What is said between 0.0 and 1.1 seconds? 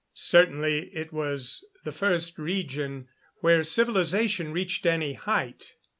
Certainly